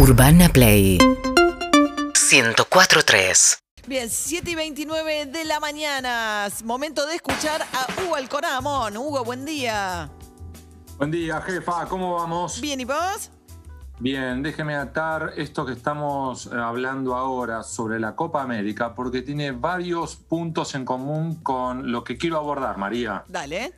Urbana 0.00 0.48
Play 0.48 0.96
104.3 2.14 3.58
Bien, 3.88 4.08
7 4.08 4.48
y 4.48 4.54
29 4.54 5.26
de 5.26 5.44
la 5.44 5.58
mañana. 5.58 6.46
Momento 6.62 7.04
de 7.04 7.16
escuchar 7.16 7.62
a 7.62 7.84
Hugo 8.00 8.14
Alcoramón. 8.14 8.96
Hugo, 8.96 9.24
buen 9.24 9.44
día. 9.44 10.08
Buen 10.98 11.10
día, 11.10 11.40
jefa. 11.40 11.86
¿Cómo 11.86 12.14
vamos? 12.14 12.60
Bien, 12.60 12.78
¿y 12.80 12.84
vos? 12.84 13.32
Bien, 13.98 14.40
déjeme 14.40 14.76
atar 14.76 15.32
esto 15.36 15.66
que 15.66 15.72
estamos 15.72 16.46
eh, 16.46 16.50
hablando 16.54 17.16
ahora 17.16 17.64
sobre 17.64 17.98
la 17.98 18.14
Copa 18.14 18.40
América, 18.42 18.94
porque 18.94 19.22
tiene 19.22 19.50
varios 19.50 20.14
puntos 20.14 20.76
en 20.76 20.84
común 20.84 21.42
con 21.42 21.90
lo 21.90 22.04
que 22.04 22.16
quiero 22.16 22.36
abordar, 22.36 22.78
María. 22.78 23.24
Dale. 23.26 23.74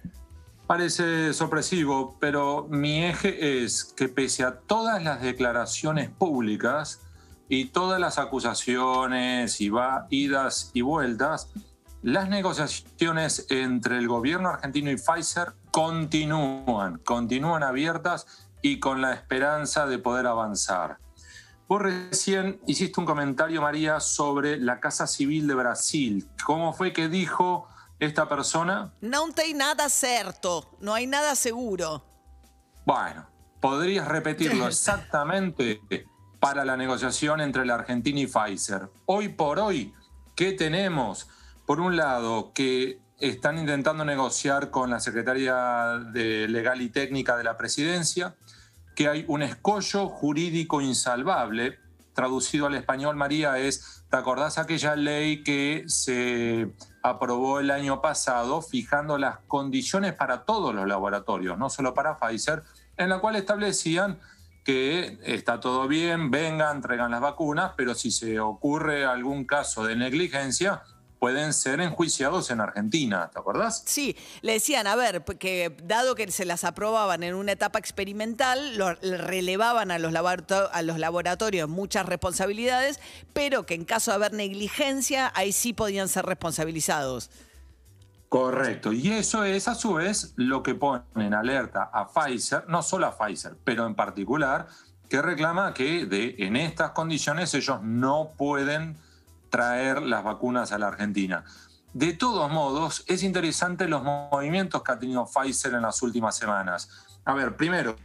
Parece 0.70 1.32
sorpresivo, 1.32 2.16
pero 2.20 2.68
mi 2.70 3.04
eje 3.04 3.64
es 3.64 3.82
que 3.82 4.08
pese 4.08 4.44
a 4.44 4.60
todas 4.60 5.02
las 5.02 5.20
declaraciones 5.20 6.10
públicas 6.10 7.00
y 7.48 7.70
todas 7.70 7.98
las 7.98 8.20
acusaciones 8.20 9.60
y 9.60 9.68
va, 9.68 10.06
idas 10.10 10.70
y 10.72 10.82
vueltas, 10.82 11.50
las 12.02 12.28
negociaciones 12.28 13.46
entre 13.50 13.98
el 13.98 14.06
gobierno 14.06 14.50
argentino 14.50 14.92
y 14.92 14.96
Pfizer 14.96 15.54
continúan, 15.72 16.98
continúan 16.98 17.64
abiertas 17.64 18.48
y 18.62 18.78
con 18.78 19.02
la 19.02 19.12
esperanza 19.12 19.88
de 19.88 19.98
poder 19.98 20.28
avanzar. 20.28 20.98
Vos 21.66 21.82
recién 21.82 22.60
hiciste 22.68 23.00
un 23.00 23.06
comentario, 23.06 23.60
María, 23.60 23.98
sobre 23.98 24.56
la 24.56 24.78
Casa 24.78 25.08
Civil 25.08 25.48
de 25.48 25.54
Brasil. 25.54 26.28
¿Cómo 26.46 26.72
fue 26.72 26.92
que 26.92 27.08
dijo 27.08 27.66
esta 28.00 28.28
persona? 28.28 28.92
No 29.02 29.28
hay 29.36 29.54
nada 29.54 29.88
cierto, 29.88 30.76
no 30.80 30.94
hay 30.94 31.06
nada 31.06 31.36
seguro. 31.36 32.02
Bueno, 32.84 33.28
¿podrías 33.60 34.08
repetirlo 34.08 34.66
exactamente 34.68 35.80
para 36.40 36.64
la 36.64 36.76
negociación 36.76 37.40
entre 37.42 37.66
la 37.66 37.74
Argentina 37.74 38.18
y 38.18 38.26
Pfizer? 38.26 38.88
Hoy 39.06 39.28
por 39.28 39.58
hoy, 39.58 39.94
¿qué 40.34 40.52
tenemos? 40.52 41.28
Por 41.66 41.80
un 41.80 41.96
lado, 41.96 42.52
que 42.54 42.98
están 43.18 43.58
intentando 43.58 44.04
negociar 44.04 44.70
con 44.70 44.90
la 44.90 44.98
Secretaría 44.98 46.00
de 46.10 46.48
Legal 46.48 46.80
y 46.80 46.88
Técnica 46.88 47.36
de 47.36 47.44
la 47.44 47.58
Presidencia, 47.58 48.34
que 48.96 49.08
hay 49.08 49.24
un 49.28 49.42
escollo 49.42 50.08
jurídico 50.08 50.80
insalvable, 50.80 51.78
traducido 52.14 52.66
al 52.66 52.74
español, 52.74 53.16
María, 53.16 53.58
es, 53.58 54.04
¿te 54.10 54.16
acordás 54.16 54.58
aquella 54.58 54.96
ley 54.96 55.42
que 55.42 55.84
se 55.86 56.72
aprobó 57.02 57.60
el 57.60 57.70
año 57.70 58.00
pasado 58.00 58.62
fijando 58.62 59.18
las 59.18 59.38
condiciones 59.46 60.14
para 60.14 60.44
todos 60.44 60.74
los 60.74 60.86
laboratorios, 60.86 61.58
no 61.58 61.70
solo 61.70 61.94
para 61.94 62.18
Pfizer, 62.18 62.62
en 62.96 63.08
la 63.08 63.18
cual 63.18 63.36
establecían 63.36 64.18
que 64.64 65.18
está 65.24 65.58
todo 65.60 65.88
bien, 65.88 66.30
vengan, 66.30 66.82
traigan 66.82 67.10
las 67.10 67.20
vacunas, 67.20 67.72
pero 67.76 67.94
si 67.94 68.10
se 68.10 68.38
ocurre 68.40 69.04
algún 69.04 69.44
caso 69.44 69.84
de 69.84 69.96
negligencia, 69.96 70.82
pueden 71.20 71.52
ser 71.52 71.82
enjuiciados 71.82 72.50
en 72.50 72.60
Argentina, 72.60 73.30
¿te 73.30 73.38
acordás? 73.38 73.82
Sí, 73.84 74.16
le 74.40 74.54
decían, 74.54 74.86
a 74.86 74.96
ver, 74.96 75.22
que 75.38 75.76
dado 75.84 76.14
que 76.14 76.30
se 76.32 76.46
las 76.46 76.64
aprobaban 76.64 77.22
en 77.22 77.34
una 77.34 77.52
etapa 77.52 77.78
experimental, 77.78 78.76
lo, 78.78 78.94
relevaban 78.94 79.90
a 79.90 79.98
los, 79.98 80.14
a 80.14 80.82
los 80.82 80.98
laboratorios 80.98 81.68
muchas 81.68 82.06
responsabilidades, 82.06 83.00
pero 83.34 83.66
que 83.66 83.74
en 83.74 83.84
caso 83.84 84.10
de 84.10 84.14
haber 84.14 84.32
negligencia, 84.32 85.30
ahí 85.34 85.52
sí 85.52 85.74
podían 85.74 86.08
ser 86.08 86.24
responsabilizados. 86.24 87.30
Correcto, 88.30 88.92
y 88.92 89.12
eso 89.12 89.44
es 89.44 89.68
a 89.68 89.74
su 89.74 89.94
vez 89.94 90.32
lo 90.36 90.62
que 90.62 90.74
pone 90.74 91.02
en 91.16 91.34
alerta 91.34 91.90
a 91.92 92.08
Pfizer, 92.08 92.64
no 92.68 92.82
solo 92.82 93.06
a 93.06 93.18
Pfizer, 93.18 93.58
pero 93.62 93.86
en 93.86 93.94
particular, 93.94 94.68
que 95.10 95.20
reclama 95.20 95.74
que 95.74 96.06
de, 96.06 96.36
en 96.38 96.56
estas 96.56 96.92
condiciones 96.92 97.52
ellos 97.52 97.82
no 97.82 98.32
pueden 98.38 98.96
traer 99.50 100.02
las 100.02 100.24
vacunas 100.24 100.72
a 100.72 100.78
la 100.78 100.88
Argentina. 100.88 101.44
De 101.92 102.12
todos 102.12 102.50
modos, 102.50 103.04
es 103.08 103.24
interesante 103.24 103.88
los 103.88 104.04
movimientos 104.04 104.82
que 104.82 104.92
ha 104.92 104.98
tenido 104.98 105.26
Pfizer 105.26 105.74
en 105.74 105.82
las 105.82 106.00
últimas 106.02 106.36
semanas. 106.36 106.88
A 107.24 107.34
ver, 107.34 107.56
primero, 107.56 107.96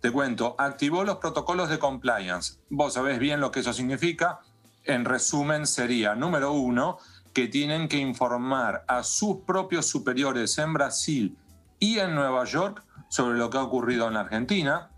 te 0.00 0.12
cuento, 0.12 0.54
activó 0.58 1.04
los 1.04 1.16
protocolos 1.16 1.70
de 1.70 1.78
compliance. 1.78 2.58
Vos 2.68 2.92
sabés 2.92 3.18
bien 3.18 3.40
lo 3.40 3.50
que 3.50 3.60
eso 3.60 3.72
significa. 3.72 4.40
En 4.84 5.06
resumen, 5.06 5.66
sería, 5.66 6.14
número 6.14 6.52
uno, 6.52 6.98
que 7.32 7.48
tienen 7.48 7.88
que 7.88 7.96
informar 7.96 8.84
a 8.86 9.02
sus 9.02 9.38
propios 9.46 9.86
superiores 9.86 10.58
en 10.58 10.74
Brasil 10.74 11.38
y 11.78 11.98
en 12.00 12.14
Nueva 12.14 12.44
York 12.44 12.84
sobre 13.08 13.38
lo 13.38 13.48
que 13.48 13.56
ha 13.56 13.62
ocurrido 13.62 14.06
en 14.06 14.14
la 14.14 14.20
Argentina. 14.20 14.90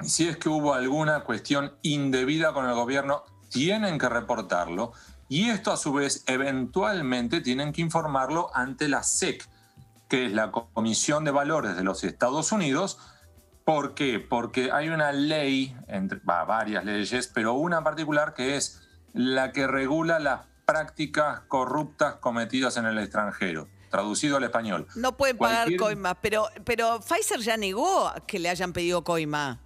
Si 0.00 0.26
es 0.26 0.38
que 0.38 0.48
hubo 0.48 0.72
alguna 0.72 1.20
cuestión 1.20 1.74
indebida 1.82 2.54
con 2.54 2.66
el 2.66 2.74
gobierno, 2.74 3.24
tienen 3.50 3.98
que 3.98 4.08
reportarlo 4.08 4.92
y 5.28 5.50
esto 5.50 5.72
a 5.72 5.76
su 5.76 5.92
vez 5.92 6.24
eventualmente 6.26 7.40
tienen 7.40 7.72
que 7.72 7.82
informarlo 7.82 8.50
ante 8.54 8.88
la 8.88 9.02
SEC, 9.02 9.46
que 10.08 10.26
es 10.26 10.32
la 10.32 10.50
Comisión 10.50 11.24
de 11.24 11.30
Valores 11.30 11.76
de 11.76 11.84
los 11.84 12.02
Estados 12.02 12.50
Unidos. 12.50 12.98
¿Por 13.64 13.94
qué? 13.94 14.18
Porque 14.18 14.72
hay 14.72 14.88
una 14.88 15.12
ley, 15.12 15.76
entre, 15.86 16.20
varias 16.24 16.84
leyes, 16.84 17.30
pero 17.32 17.52
una 17.52 17.78
en 17.78 17.84
particular 17.84 18.32
que 18.32 18.56
es 18.56 18.80
la 19.12 19.52
que 19.52 19.66
regula 19.66 20.18
las 20.18 20.46
prácticas 20.64 21.40
corruptas 21.48 22.14
cometidas 22.16 22.76
en 22.78 22.86
el 22.86 22.98
extranjero. 22.98 23.68
Traducido 23.90 24.36
al 24.36 24.44
español. 24.44 24.86
No 24.96 25.16
pueden 25.16 25.38
pagar 25.38 25.74
coimas, 25.76 26.16
pero, 26.20 26.48
pero 26.64 27.00
Pfizer 27.00 27.40
ya 27.40 27.56
negó 27.56 28.12
que 28.26 28.38
le 28.38 28.50
hayan 28.50 28.74
pedido 28.74 29.02
coima. 29.02 29.60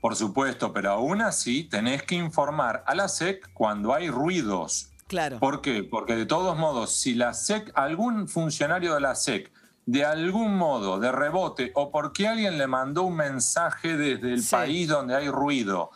Por 0.00 0.14
supuesto, 0.16 0.72
pero 0.72 0.92
aún 0.92 1.22
así 1.22 1.64
tenés 1.64 2.02
que 2.02 2.14
informar 2.14 2.84
a 2.86 2.94
la 2.94 3.08
SEC 3.08 3.52
cuando 3.52 3.94
hay 3.94 4.10
ruidos. 4.10 4.90
Claro. 5.06 5.38
¿Por 5.38 5.60
qué? 5.60 5.84
Porque 5.84 6.16
de 6.16 6.26
todos 6.26 6.56
modos, 6.58 6.92
si 6.92 7.14
la 7.14 7.32
SEC, 7.32 7.72
algún 7.74 8.28
funcionario 8.28 8.94
de 8.94 9.00
la 9.00 9.14
SEC, 9.14 9.50
de 9.86 10.04
algún 10.04 10.56
modo, 10.56 10.98
de 10.98 11.12
rebote, 11.12 11.70
o 11.74 11.90
porque 11.90 12.26
alguien 12.26 12.58
le 12.58 12.66
mandó 12.66 13.04
un 13.04 13.16
mensaje 13.16 13.96
desde 13.96 14.34
el 14.34 14.44
país 14.44 14.88
donde 14.88 15.14
hay 15.14 15.28
ruido, 15.28 15.90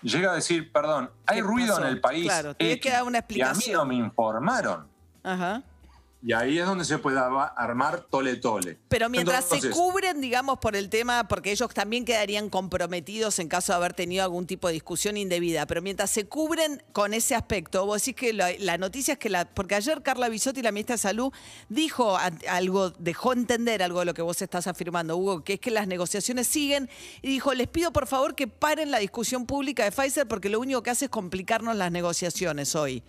llega 0.00 0.30
a 0.30 0.34
decir, 0.36 0.70
perdón, 0.70 1.10
hay 1.26 1.40
ruido 1.40 1.78
en 1.80 1.86
el 1.86 2.00
país. 2.00 2.26
Claro, 2.26 2.54
tiene 2.54 2.78
que 2.78 2.90
dar 2.90 3.02
una 3.02 3.18
explicación. 3.18 3.60
Y 3.60 3.64
a 3.64 3.68
mí 3.68 3.72
no 3.72 3.84
me 3.84 3.94
informaron. 3.96 4.86
Ajá. 5.24 5.62
Y 6.24 6.32
ahí 6.32 6.58
es 6.58 6.66
donde 6.66 6.84
se 6.84 6.98
puede 6.98 7.18
armar 7.18 8.06
tole 8.08 8.36
tole. 8.36 8.78
Pero 8.88 9.08
mientras 9.08 9.44
se 9.44 9.70
cubren, 9.70 10.20
digamos, 10.20 10.58
por 10.58 10.76
el 10.76 10.88
tema, 10.88 11.26
porque 11.26 11.50
ellos 11.50 11.74
también 11.74 12.04
quedarían 12.04 12.48
comprometidos 12.48 13.40
en 13.40 13.48
caso 13.48 13.72
de 13.72 13.78
haber 13.78 13.92
tenido 13.92 14.22
algún 14.22 14.46
tipo 14.46 14.68
de 14.68 14.74
discusión 14.74 15.16
indebida, 15.16 15.66
pero 15.66 15.82
mientras 15.82 16.10
se 16.10 16.26
cubren 16.26 16.80
con 16.92 17.12
ese 17.12 17.34
aspecto, 17.34 17.86
vos 17.86 18.00
decís 18.00 18.14
que 18.14 18.32
la, 18.32 18.78
noticia 18.78 19.14
es 19.14 19.18
que 19.18 19.30
la. 19.30 19.46
Porque 19.46 19.74
ayer 19.74 20.00
Carla 20.02 20.28
Bisotti, 20.28 20.62
la 20.62 20.70
ministra 20.70 20.94
de 20.94 20.98
Salud, 20.98 21.32
dijo 21.68 22.16
algo, 22.48 22.90
dejó 22.90 23.32
entender 23.32 23.82
algo 23.82 23.98
de 23.98 24.04
lo 24.04 24.14
que 24.14 24.22
vos 24.22 24.40
estás 24.42 24.68
afirmando, 24.68 25.16
Hugo, 25.16 25.42
que 25.42 25.54
es 25.54 25.60
que 25.60 25.72
las 25.72 25.88
negociaciones 25.88 26.46
siguen, 26.46 26.88
y 27.20 27.28
dijo: 27.28 27.52
les 27.52 27.66
pido 27.66 27.92
por 27.92 28.06
favor 28.06 28.36
que 28.36 28.46
paren 28.46 28.92
la 28.92 28.98
discusión 28.98 29.44
pública 29.44 29.82
de 29.82 29.90
Pfizer 29.90 30.28
porque 30.28 30.48
lo 30.48 30.60
único 30.60 30.84
que 30.84 30.90
hace 30.90 31.06
es 31.06 31.10
complicarnos 31.10 31.74
las 31.74 31.90
negociaciones 31.90 32.76
hoy. 32.76 33.02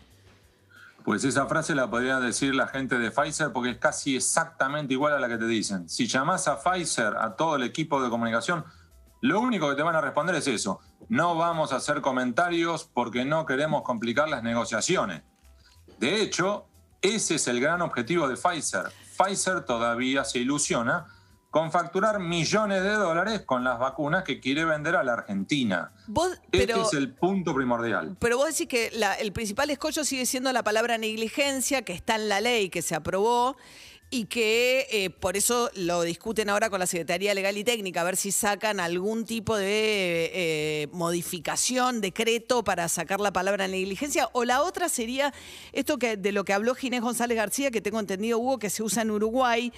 Pues 1.03 1.25
esa 1.25 1.47
frase 1.47 1.75
la 1.75 1.90
podría 1.90 2.19
decir 2.19 2.56
la 2.56 2.68
gente 2.68 2.97
de 2.97 3.12
Pfizer 3.12 3.52
porque 3.52 3.72
es 3.72 3.78
casi 3.78 4.16
exactamente 4.16 4.94
igual 4.94 5.14
a 5.14 5.19
la 5.19 5.28
que 5.28 5.38
te 5.38 5.47
dicen. 5.47 5.90
Si 5.90 6.08
llamas 6.08 6.47
a 6.47 6.58
Pfizer, 6.58 7.18
a 7.18 7.36
todo 7.36 7.58
el 7.58 7.64
equipo 7.64 8.02
de 8.02 8.09
comunicación, 8.09 8.64
lo 9.19 9.42
único 9.42 9.69
que 9.69 9.75
te 9.75 9.84
van 9.84 9.96
a 9.96 10.02
responder 10.02 10.36
es 10.36 10.47
eso. 10.47 10.80
No 11.09 11.36
vamos 11.36 11.74
a 11.74 11.78
hacer 11.78 12.02
comentarios 12.02 12.86
porque 12.86 13.25
no 13.25 13.46
queremos 13.46 13.81
complicar 13.84 14.30
las 14.30 14.44
negociaciones. 14.44 15.24
De 16.00 16.22
hecho, 16.22 16.68
ese 17.02 17.36
es 17.36 17.47
el 17.50 17.59
gran 17.59 17.81
objetivo 17.81 18.30
de 18.30 18.38
Pfizer. 18.38 18.92
Pfizer 19.18 19.66
todavía 19.66 20.24
se 20.24 20.40
ilusiona 20.40 21.06
con 21.53 21.72
facturar 21.72 22.19
millones 22.19 22.81
de 22.81 22.94
dólares 22.94 23.41
con 23.41 23.64
las 23.64 23.78
vacunas 23.78 24.24
que 24.24 24.40
quiere 24.40 24.66
vender 24.66 24.96
a 24.96 25.03
la 25.03 25.14
Argentina. 25.14 25.91
este 26.52 26.81
es 26.81 26.94
el 26.94 27.14
punto 27.14 27.54
primordial. 27.54 28.18
Pero 28.19 28.38
vos 28.38 28.48
decís 28.48 28.68
que 28.68 28.92
el 29.19 29.31
principal 29.33 29.69
escollo 29.69 30.04
sigue 30.04 30.25
siendo 30.25 30.51
la 30.51 30.63
palabra 30.63 30.98
negligencia, 30.98 31.83
que 31.83 31.94
está 31.94 32.16
en 32.16 32.28
la 32.28 32.42
ley, 32.42 32.72
que 32.72 32.81
se 32.81 32.95
aprobó 32.95 33.56
y 34.10 34.25
que 34.25 34.88
eh, 34.89 35.12
por 35.12 35.38
eso 35.38 35.69
lo 35.75 36.01
discuten 36.01 36.50
ahora 36.50 36.72
con 36.72 36.80
la 36.80 36.88
Secretaría 36.88 37.36
Legal 37.36 37.56
y 37.56 37.63
Técnica, 37.63 38.01
a 38.01 38.06
ver 38.06 38.18
si 38.18 38.31
sacan 38.31 38.80
algún 38.80 39.24
tipo 39.24 39.56
de 39.56 40.31
eh, 40.33 40.88
modificación, 40.92 42.01
decreto 42.01 42.63
para 42.63 42.89
sacar 42.89 43.19
la 43.19 43.31
palabra 43.31 43.68
negligencia. 43.68 44.28
O 44.33 44.44
la 44.44 44.63
otra 44.63 44.89
sería 44.89 45.31
esto 45.72 46.00
que 46.00 46.18
de 46.18 46.31
lo 46.31 46.45
que 46.45 46.54
habló 46.54 46.74
Ginés 46.74 47.01
González 47.01 47.38
García, 47.38 47.69
que 47.69 47.80
tengo 47.80 48.00
entendido, 48.00 48.39
Hugo, 48.39 48.57
que 48.57 48.72
se 48.72 48.81
usa 48.81 49.04
en 49.04 49.12
Uruguay, 49.12 49.72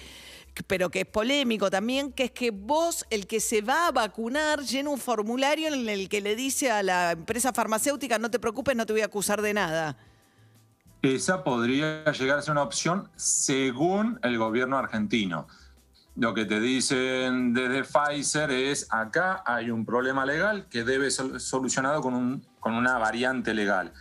pero 0.66 0.90
que 0.90 1.00
es 1.00 1.06
polémico 1.06 1.70
también, 1.70 2.12
que 2.12 2.24
es 2.24 2.30
que 2.30 2.50
vos, 2.50 3.04
el 3.10 3.26
que 3.26 3.40
se 3.40 3.60
va 3.60 3.88
a 3.88 3.92
vacunar, 3.92 4.60
llena 4.60 4.90
un 4.90 4.98
formulario 4.98 5.68
en 5.68 5.88
el 5.88 6.08
que 6.08 6.20
le 6.20 6.36
dice 6.36 6.70
a 6.70 6.82
la 6.82 7.12
empresa 7.12 7.52
farmacéutica, 7.52 8.18
no 8.18 8.30
te 8.30 8.38
preocupes, 8.38 8.76
no 8.76 8.86
te 8.86 8.92
voy 8.92 9.02
a 9.02 9.06
acusar 9.06 9.42
de 9.42 9.54
nada. 9.54 9.96
Esa 11.02 11.44
podría 11.44 12.04
llegar 12.12 12.38
a 12.38 12.42
ser 12.42 12.52
una 12.52 12.62
opción 12.62 13.10
según 13.16 14.18
el 14.22 14.38
gobierno 14.38 14.78
argentino. 14.78 15.46
lo 16.16 16.32
que 16.32 16.46
te 16.46 16.60
dicen 16.60 17.52
desde 17.52 17.84
Pfizer 17.84 18.50
es, 18.50 18.86
acá 18.90 19.42
hay 19.44 19.70
un 19.70 19.84
problema 19.84 20.24
legal 20.24 20.66
que 20.70 20.82
debe 20.82 21.10
ser 21.10 21.38
solucionado 21.40 22.00
con, 22.00 22.14
un, 22.14 22.46
con 22.58 22.72
una 22.72 22.96
variante 22.96 23.52
legal. 23.52 23.92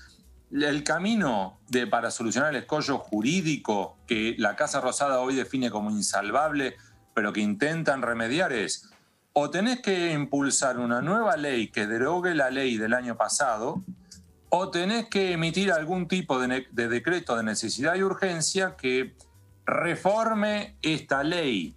El 0.63 0.83
camino 0.83 1.59
de, 1.67 1.85
para 1.85 2.11
solucionar 2.11 2.51
el 2.51 2.61
escollo 2.61 2.97
jurídico 2.97 3.97
que 4.07 4.35
la 4.37 4.55
Casa 4.55 4.79
Rosada 4.79 5.19
hoy 5.19 5.35
define 5.35 5.69
como 5.69 5.89
insalvable, 5.91 6.77
pero 7.13 7.33
que 7.33 7.41
intentan 7.41 8.01
remediar 8.01 8.53
es, 8.53 8.89
o 9.33 9.49
tenés 9.49 9.81
que 9.81 10.13
impulsar 10.13 10.79
una 10.79 11.01
nueva 11.01 11.35
ley 11.35 11.67
que 11.67 11.87
derogue 11.87 12.33
la 12.35 12.51
ley 12.51 12.77
del 12.77 12.93
año 12.93 13.17
pasado, 13.17 13.83
o 14.47 14.69
tenés 14.71 15.09
que 15.09 15.33
emitir 15.33 15.73
algún 15.73 16.07
tipo 16.07 16.39
de, 16.39 16.65
de 16.71 16.87
decreto 16.87 17.35
de 17.35 17.43
necesidad 17.43 17.95
y 17.95 18.03
urgencia 18.03 18.77
que 18.77 19.13
reforme 19.65 20.77
esta 20.81 21.21
ley, 21.23 21.75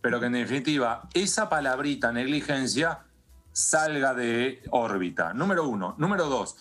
pero 0.00 0.20
que 0.20 0.26
en 0.26 0.34
definitiva 0.34 1.08
esa 1.14 1.48
palabrita 1.48 2.12
negligencia 2.12 3.00
salga 3.52 4.14
de 4.14 4.62
órbita. 4.70 5.34
Número 5.34 5.66
uno. 5.66 5.96
Número 5.98 6.26
dos, 6.26 6.56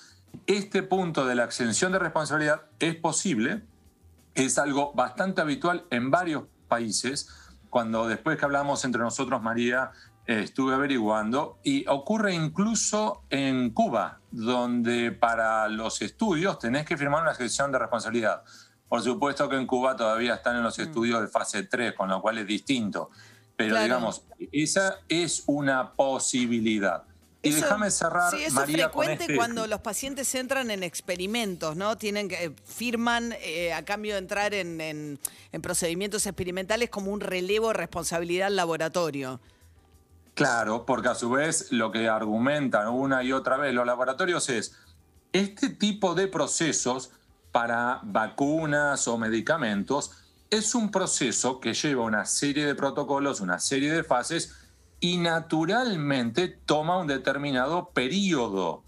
este 0.48 0.84
punto 0.84 1.26
de 1.26 1.36
la 1.36 1.44
exención 1.46 1.92
de 1.92 2.00
responsabilidad 2.00 2.64
es 2.80 2.96
posible, 2.96 3.64
es 4.36 4.58
algo 4.58 4.94
bastante 4.94 5.42
habitual 5.42 5.86
en 5.90 6.12
varios 6.12 6.44
países. 6.68 7.30
Cuando 7.70 8.08
después 8.08 8.38
que 8.38 8.46
hablamos 8.46 8.84
entre 8.86 9.02
nosotros, 9.02 9.42
María, 9.42 9.92
estuve 10.38 10.76
averiguando, 10.76 11.60
y 11.64 11.88
ocurre 11.88 12.34
incluso 12.34 13.24
en 13.30 13.72
Cuba, 13.72 14.20
donde 14.31 15.12
para 15.12 15.68
los 15.70 16.02
estudios 16.02 16.60
tenés 16.60 16.86
que 16.86 16.98
firmar 16.98 17.24
una 17.24 17.31
exención 17.31 17.72
de 17.72 17.80
responsabilidad. 17.80 18.44
Por 18.88 19.02
supuesto 19.02 19.50
que 19.50 19.56
en 19.56 19.66
Cuba 19.66 19.96
todavía 19.96 20.36
están 20.36 20.56
en 20.58 20.64
los 20.64 20.78
mm. 20.78 20.81
estudios 20.81 21.22
de 21.22 21.28
fase 21.28 21.64
3, 21.64 21.94
con 21.94 22.10
lo 22.10 22.22
cual 22.22 22.38
es 22.38 22.48
distinto. 22.48 23.10
Pero 23.56 23.81
digamos, 23.81 24.24
esa 24.52 25.00
es 25.10 25.44
una 25.48 25.94
posibilidad. 25.94 27.04
Y 27.42 27.52
déjame 27.52 27.90
cerrar. 27.90 28.32
Sí, 28.32 28.44
eso 28.44 28.62
es 28.64 28.72
frecuente 28.72 29.24
este 29.24 29.36
cuando 29.38 29.66
los 29.66 29.80
pacientes 29.80 30.34
entran 30.36 30.72
en 30.72 30.84
experimentos, 30.84 31.78
¿no? 31.78 31.98
Tienen 31.98 32.28
que 32.28 32.46
eh, 32.46 32.52
firman 32.66 33.34
eh, 33.42 33.72
a 33.74 33.86
cambio 33.86 34.14
de 34.14 34.20
entrar 34.20 34.54
en, 34.54 34.82
en, 34.82 35.20
procedimientos 35.62 36.26
experimentales 36.26 36.90
como 36.90 37.12
un 37.12 37.22
relevo 37.22 37.70
de 37.70 37.76
responsabilidad 37.76 38.48
al 38.48 38.58
laboratorio. 38.58 39.40
Claro, 40.34 40.86
porque 40.86 41.10
a 41.10 41.16
su 41.16 41.30
vez 41.30 41.72
lo 41.72 41.92
que 41.92 42.10
argumentan 42.10 42.90
una 42.90 43.24
y 43.24 43.32
otra 43.32 43.56
vez 43.58 43.74
los 43.74 43.86
laboratorios 43.86 44.50
es 44.50 44.74
este 45.32 45.70
tipo 45.70 46.16
de 46.16 46.28
procesos 46.28 47.12
para 47.52 48.00
vacunas 48.04 49.08
o 49.08 49.18
medicamentos 49.18 50.12
es 50.50 50.76
un 50.76 50.92
proceso 50.92 51.60
que 51.60 51.74
lleva 51.74 52.04
una 52.04 52.26
serie 52.26 52.66
de 52.66 52.76
protocolos, 52.76 53.40
una 53.40 53.60
serie 53.60 53.92
de 53.92 54.04
fases 54.04 54.56
y 55.00 55.18
naturalmente 55.18 56.48
toma 56.48 56.98
un 56.98 57.07
determinado 57.07 57.90
periodo 57.90 58.84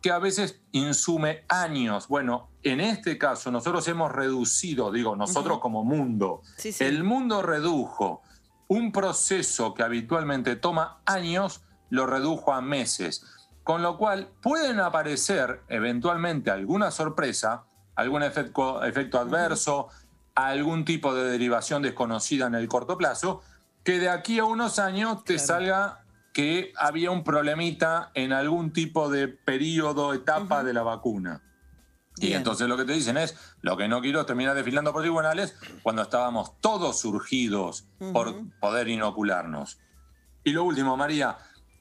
que 0.00 0.10
a 0.10 0.18
veces 0.18 0.60
insume 0.72 1.44
años. 1.48 2.08
Bueno, 2.08 2.50
en 2.62 2.80
este 2.80 3.16
caso 3.16 3.50
nosotros 3.50 3.86
hemos 3.88 4.10
reducido, 4.10 4.90
digo, 4.90 5.14
nosotros 5.16 5.60
como 5.60 5.84
mundo, 5.84 6.42
el 6.80 7.04
mundo 7.04 7.42
redujo 7.42 8.22
un 8.66 8.90
proceso 8.90 9.74
que 9.74 9.82
habitualmente 9.82 10.56
toma 10.56 11.00
años, 11.06 11.62
lo 11.90 12.06
redujo 12.06 12.52
a 12.52 12.60
meses. 12.60 13.24
Con 13.62 13.82
lo 13.82 13.96
cual 13.96 14.30
pueden 14.42 14.80
aparecer 14.80 15.62
eventualmente 15.68 16.50
alguna 16.50 16.90
sorpresa, 16.90 17.64
algún 17.94 18.24
efecto, 18.24 18.82
efecto 18.82 19.20
adverso, 19.20 19.88
algún 20.34 20.84
tipo 20.84 21.14
de 21.14 21.30
derivación 21.30 21.82
desconocida 21.82 22.46
en 22.46 22.54
el 22.54 22.66
corto 22.66 22.96
plazo, 22.96 23.42
que 23.84 23.98
de 23.98 24.08
aquí 24.08 24.38
a 24.38 24.44
unos 24.44 24.78
años 24.78 25.24
te 25.24 25.38
salga 25.38 26.04
que 26.32 26.72
había 26.76 27.10
un 27.10 27.24
problemita 27.24 28.10
en 28.14 28.32
algún 28.32 28.72
tipo 28.72 29.10
de 29.10 29.28
periodo, 29.28 30.14
etapa 30.14 30.64
de 30.64 30.72
la 30.72 30.82
vacuna. 30.82 31.42
Y 32.18 32.34
entonces 32.34 32.68
lo 32.68 32.76
que 32.76 32.84
te 32.84 32.92
dicen 32.92 33.16
es, 33.16 33.36
lo 33.62 33.76
que 33.76 33.88
no 33.88 34.00
quiero 34.00 34.20
es 34.20 34.26
terminar 34.26 34.54
desfilando 34.54 34.92
por 34.92 35.02
tribunales 35.02 35.56
cuando 35.82 36.02
estábamos 36.02 36.60
todos 36.60 37.00
surgidos 37.00 37.86
por 38.12 38.34
poder 38.60 38.88
inocularnos. 38.88 39.80
Y 40.44 40.52
lo 40.52 40.64
último, 40.64 40.96
María, 40.96 41.38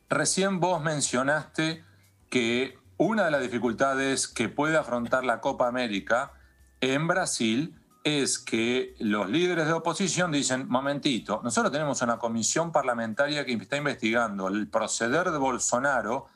recién 0.10 0.60
vos 0.60 0.82
mencionaste 0.82 1.84
que 2.30 2.78
una 2.98 3.26
de 3.26 3.32
las 3.32 3.42
dificultades 3.42 4.28
que 4.28 4.48
puede 4.48 4.78
afrontar 4.78 5.26
la 5.26 5.42
Copa 5.42 5.68
América 5.68 6.34
en 6.80 7.08
Brasil 7.08 7.81
es 8.04 8.40
que 8.40 8.96
los 9.00 9.30
líderes 9.30 9.68
de 9.68 9.74
oposición 9.74 10.32
dicen, 10.32 10.68
momentito, 10.68 11.42
nosotros 11.44 11.72
tenemos 11.72 12.02
una 12.02 12.18
comisión 12.18 12.72
parlamentaria 12.72 13.46
que 13.46 13.54
está 13.54 13.78
investigando 13.78 14.48
el 14.48 14.68
proceder 14.68 15.32
de 15.32 15.38
Bolsonaro 15.38 16.28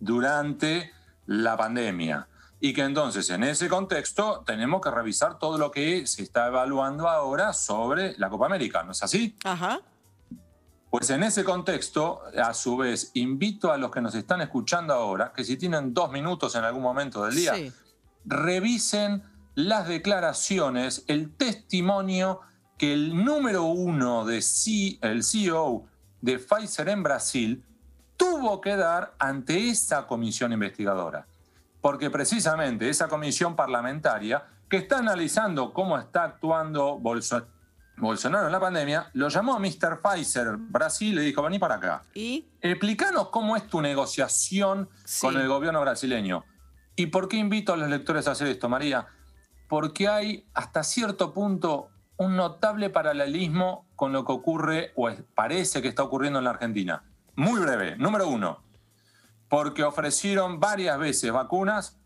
durante 0.00 0.92
la 1.26 1.56
pandemia 1.56 2.28
y 2.60 2.72
que 2.72 2.82
entonces 2.82 3.28
en 3.30 3.44
ese 3.44 3.68
contexto 3.68 4.42
tenemos 4.46 4.80
que 4.80 4.90
revisar 4.90 5.38
todo 5.38 5.58
lo 5.58 5.70
que 5.70 6.06
se 6.06 6.22
está 6.22 6.46
evaluando 6.48 7.08
ahora 7.08 7.52
sobre 7.52 8.16
la 8.18 8.28
Copa 8.28 8.46
América, 8.46 8.82
¿no 8.82 8.92
es 8.92 9.02
así? 9.02 9.36
Ajá. 9.44 9.80
Pues 10.90 11.08
en 11.10 11.22
ese 11.22 11.42
contexto, 11.42 12.22
a 12.40 12.52
su 12.52 12.76
vez, 12.76 13.12
invito 13.14 13.72
a 13.72 13.78
los 13.78 13.90
que 13.90 14.00
nos 14.00 14.14
están 14.14 14.42
escuchando 14.42 14.92
ahora, 14.92 15.32
que 15.34 15.42
si 15.42 15.56
tienen 15.56 15.94
dos 15.94 16.12
minutos 16.12 16.54
en 16.54 16.64
algún 16.64 16.82
momento 16.82 17.24
del 17.24 17.34
día, 17.34 17.54
revisen 18.24 19.22
las 19.54 19.88
declaraciones, 19.88 21.04
el 21.08 21.34
testimonio 21.36 22.40
que 22.78 22.92
el 22.92 23.24
número 23.24 23.64
uno 23.64 24.24
de 24.24 24.42
C, 24.42 24.98
el 25.02 25.22
CEO 25.22 25.86
de 26.20 26.38
Pfizer 26.38 26.88
en 26.88 27.02
Brasil 27.02 27.64
tuvo 28.16 28.60
que 28.60 28.76
dar 28.76 29.14
ante 29.18 29.68
esa 29.68 30.06
comisión 30.06 30.52
investigadora 30.52 31.26
porque 31.82 32.10
precisamente 32.10 32.88
esa 32.88 33.08
comisión 33.08 33.54
parlamentaria 33.54 34.44
que 34.70 34.78
está 34.78 34.98
analizando 34.98 35.74
cómo 35.74 35.98
está 35.98 36.24
actuando 36.24 36.98
Bolsonaro 36.98 38.46
en 38.46 38.52
la 38.52 38.60
pandemia, 38.60 39.10
lo 39.12 39.28
llamó 39.28 39.54
a 39.54 39.58
Mr. 39.58 40.00
Pfizer 40.00 40.56
Brasil 40.56 41.12
y 41.12 41.16
le 41.16 41.22
dijo, 41.22 41.42
vení 41.42 41.58
para 41.58 41.74
acá. 41.74 42.04
¿Y? 42.14 42.46
Explícanos 42.60 43.28
cómo 43.28 43.56
es 43.56 43.66
tu 43.66 43.82
negociación 43.82 44.88
con 45.20 45.36
el 45.36 45.48
gobierno 45.48 45.80
brasileño. 45.82 46.44
¿Y 46.94 47.06
por 47.06 47.28
qué 47.28 47.36
invito 47.36 47.72
a 47.72 47.76
los 47.76 47.90
lectores 47.90 48.28
a 48.28 48.30
hacer 48.30 48.46
esto, 48.46 48.68
María? 48.68 49.06
Porque 49.72 50.06
hay 50.06 50.44
hasta 50.52 50.82
cierto 50.82 51.32
punto 51.32 51.88
un 52.18 52.36
notable 52.36 52.90
paralelismo 52.90 53.86
con 53.96 54.12
lo 54.12 54.26
que 54.26 54.32
ocurre 54.32 54.92
o 54.96 55.08
parece 55.34 55.80
que 55.80 55.88
está 55.88 56.02
ocurriendo 56.02 56.40
en 56.40 56.44
la 56.44 56.50
Argentina. 56.50 57.04
Muy 57.36 57.58
breve. 57.58 57.96
Número 57.96 58.28
uno, 58.28 58.62
porque 59.48 59.82
ofrecieron 59.82 60.60
varias 60.60 60.98
veces 60.98 61.32
vacunas 61.32 61.98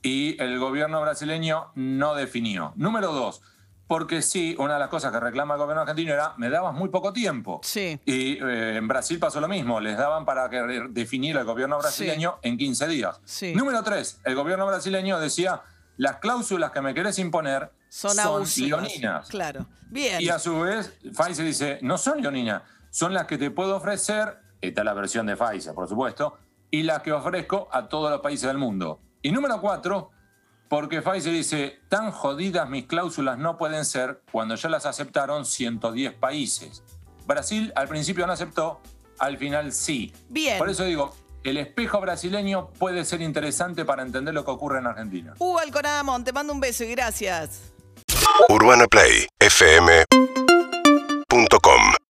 y 0.00 0.40
el 0.40 0.60
gobierno 0.60 1.00
brasileño 1.00 1.72
no 1.74 2.14
definió. 2.14 2.72
Número 2.76 3.10
dos, 3.10 3.42
porque 3.88 4.22
sí, 4.22 4.54
una 4.56 4.74
de 4.74 4.78
las 4.78 4.88
cosas 4.88 5.10
que 5.10 5.18
reclama 5.18 5.54
el 5.54 5.58
gobierno 5.58 5.80
argentino 5.80 6.12
era, 6.12 6.34
me 6.36 6.50
dabas 6.50 6.72
muy 6.72 6.88
poco 6.88 7.12
tiempo. 7.12 7.58
Sí. 7.64 7.98
Y 8.04 8.34
eh, 8.34 8.76
en 8.76 8.86
Brasil 8.86 9.18
pasó 9.18 9.40
lo 9.40 9.48
mismo, 9.48 9.80
les 9.80 9.98
daban 9.98 10.24
para 10.24 10.48
que 10.48 10.86
definir 10.90 11.36
el 11.36 11.44
gobierno 11.44 11.78
brasileño 11.78 12.38
en 12.42 12.56
15 12.56 12.86
días. 12.86 13.20
Sí. 13.24 13.56
Número 13.56 13.82
tres, 13.82 14.20
el 14.22 14.36
gobierno 14.36 14.68
brasileño 14.68 15.18
decía, 15.18 15.62
las 15.98 16.16
cláusulas 16.16 16.70
que 16.70 16.80
me 16.80 16.94
querés 16.94 17.18
imponer 17.18 17.70
son, 17.88 18.14
son 18.14 18.44
leoninas. 18.56 19.28
Claro, 19.28 19.66
bien. 19.90 20.22
Y 20.22 20.28
a 20.30 20.38
su 20.38 20.60
vez, 20.60 20.96
Pfizer 21.02 21.44
dice, 21.44 21.78
no 21.82 21.98
son 21.98 22.22
leoninas, 22.22 22.62
son 22.90 23.12
las 23.12 23.26
que 23.26 23.36
te 23.36 23.50
puedo 23.50 23.76
ofrecer, 23.76 24.38
esta 24.60 24.80
es 24.80 24.84
la 24.84 24.94
versión 24.94 25.26
de 25.26 25.36
Pfizer, 25.36 25.74
por 25.74 25.88
supuesto, 25.88 26.38
y 26.70 26.84
la 26.84 27.02
que 27.02 27.12
ofrezco 27.12 27.68
a 27.72 27.88
todos 27.88 28.10
los 28.10 28.20
países 28.20 28.46
del 28.46 28.58
mundo. 28.58 29.00
Y 29.22 29.32
número 29.32 29.60
cuatro, 29.60 30.10
porque 30.68 31.02
Pfizer 31.02 31.32
dice, 31.32 31.80
tan 31.88 32.12
jodidas 32.12 32.68
mis 32.68 32.86
cláusulas 32.86 33.36
no 33.36 33.58
pueden 33.58 33.84
ser 33.84 34.22
cuando 34.30 34.54
ya 34.54 34.68
las 34.68 34.86
aceptaron 34.86 35.44
110 35.44 36.14
países. 36.14 36.84
Brasil 37.26 37.72
al 37.74 37.88
principio 37.88 38.26
no 38.26 38.32
aceptó, 38.32 38.80
al 39.18 39.36
final 39.36 39.72
sí. 39.72 40.12
Bien. 40.28 40.58
Por 40.58 40.70
eso 40.70 40.84
digo, 40.84 41.14
el 41.48 41.56
espejo 41.56 42.00
brasileño 42.00 42.68
puede 42.78 43.04
ser 43.04 43.20
interesante 43.20 43.84
para 43.84 44.02
entender 44.02 44.34
lo 44.34 44.44
que 44.44 44.50
ocurre 44.50 44.78
en 44.78 44.86
Argentina. 44.86 45.34
Hugo 45.38 45.58
Alcoramón, 45.58 46.24
te 46.24 46.32
mando 46.32 46.52
un 46.52 46.60
beso 46.60 46.84
y 46.84 46.90
gracias. 46.90 47.72
Urbana 48.48 48.86
Play, 48.86 49.26
FM. 49.38 50.04